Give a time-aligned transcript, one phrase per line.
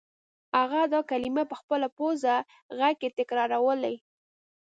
[0.59, 2.35] هغه دا کلمې په خپل پوزه
[2.77, 3.95] غږ کې تکرارولې